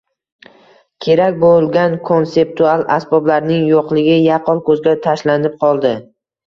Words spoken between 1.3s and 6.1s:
bo‘lgan konseptual asboblarning yo‘qligi yaqqol ko‘zga tashlanib qoldi.